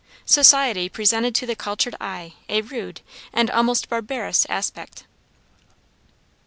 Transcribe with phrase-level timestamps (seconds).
[0.25, 3.01] Society presented to the cultured eye a rude
[3.31, 5.03] and almost barbarous aspect.